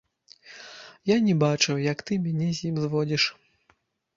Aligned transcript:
Я 1.13 1.17
не 1.27 1.35
бачу, 1.43 1.77
як 1.91 2.03
ты 2.07 2.13
мяне 2.25 2.49
з 2.61 2.67
ім 2.71 2.75
зводзіш? 2.87 3.23